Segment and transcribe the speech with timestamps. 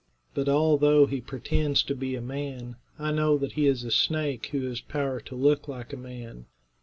[0.33, 4.47] But although he pretends to be a man, I know that he is a snake
[4.47, 6.47] who has power to look like a man."